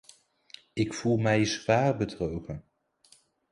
[0.73, 2.63] Ik voel mij zwaar bedrogen.